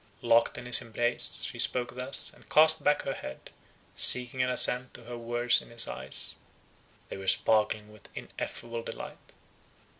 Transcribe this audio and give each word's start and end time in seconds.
Locked 0.23 0.57
in 0.57 0.65
his 0.65 0.81
embrace, 0.81 1.41
she 1.43 1.59
spoke 1.59 1.93
thus, 1.93 2.33
and 2.33 2.49
cast 2.49 2.83
back 2.83 3.03
her 3.03 3.13
head, 3.13 3.51
seeking 3.95 4.41
an 4.41 4.49
assent 4.49 4.95
to 4.95 5.03
her 5.03 5.15
words 5.15 5.61
in 5.61 5.69
his 5.69 5.87
eyes—they 5.87 7.17
were 7.17 7.27
sparkling 7.27 7.91
with 7.91 8.09
ineffable 8.15 8.81
delight. 8.81 9.31